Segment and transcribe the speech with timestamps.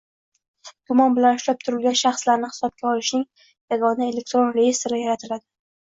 [0.91, 3.27] Gumon bilan ushlab turilgan shaxslarni hisobga olishning
[3.75, 5.45] yagona elektron reyestri yaratiladi.